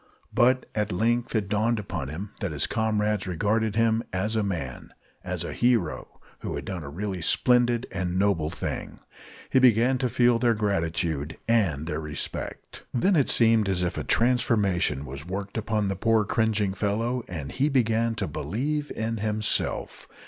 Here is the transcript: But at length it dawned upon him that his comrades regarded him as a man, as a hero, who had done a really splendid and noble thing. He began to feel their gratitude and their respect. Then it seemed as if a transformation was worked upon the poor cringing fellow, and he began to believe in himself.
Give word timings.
But 0.33 0.65
at 0.73 0.91
length 0.91 1.35
it 1.35 1.47
dawned 1.47 1.77
upon 1.77 2.07
him 2.07 2.31
that 2.39 2.51
his 2.51 2.65
comrades 2.65 3.27
regarded 3.27 3.75
him 3.75 4.01
as 4.11 4.35
a 4.35 4.41
man, 4.41 4.95
as 5.23 5.43
a 5.43 5.53
hero, 5.53 6.19
who 6.39 6.55
had 6.55 6.65
done 6.65 6.81
a 6.81 6.89
really 6.89 7.21
splendid 7.21 7.85
and 7.91 8.17
noble 8.17 8.49
thing. 8.49 9.01
He 9.51 9.59
began 9.59 9.99
to 9.99 10.09
feel 10.09 10.39
their 10.39 10.55
gratitude 10.55 11.37
and 11.47 11.85
their 11.85 11.99
respect. 12.01 12.81
Then 12.91 13.15
it 13.15 13.29
seemed 13.29 13.69
as 13.69 13.83
if 13.83 13.95
a 13.95 14.03
transformation 14.03 15.05
was 15.05 15.23
worked 15.23 15.55
upon 15.55 15.87
the 15.87 15.95
poor 15.95 16.25
cringing 16.25 16.73
fellow, 16.73 17.23
and 17.27 17.51
he 17.51 17.69
began 17.69 18.15
to 18.15 18.27
believe 18.27 18.89
in 18.95 19.17
himself. 19.17 20.07